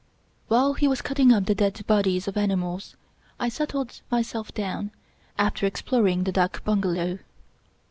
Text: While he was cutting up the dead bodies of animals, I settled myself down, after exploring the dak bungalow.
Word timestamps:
While 0.47 0.73
he 0.73 0.87
was 0.87 1.03
cutting 1.03 1.31
up 1.31 1.45
the 1.45 1.53
dead 1.53 1.85
bodies 1.85 2.27
of 2.27 2.35
animals, 2.35 2.95
I 3.39 3.49
settled 3.49 4.01
myself 4.09 4.51
down, 4.51 4.89
after 5.37 5.67
exploring 5.67 6.23
the 6.23 6.31
dak 6.31 6.63
bungalow. 6.65 7.19